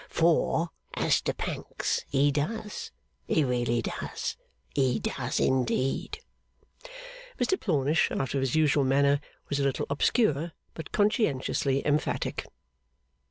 For, 0.09 0.71
as 0.95 1.21
to 1.21 1.33
Pancks, 1.35 2.05
he 2.09 2.31
does, 2.31 2.89
he 3.27 3.43
really 3.43 3.83
does, 3.83 4.35
he 4.73 4.97
does 4.97 5.39
indeed!' 5.39 6.17
Mr 7.39 7.55
Plornish, 7.59 8.09
after 8.09 8.39
his 8.39 8.55
usual 8.55 8.83
manner, 8.83 9.19
was 9.47 9.59
a 9.59 9.63
little 9.63 9.85
obscure, 9.91 10.53
but 10.73 10.91
conscientiously 10.91 11.85
emphatic. 11.85 12.47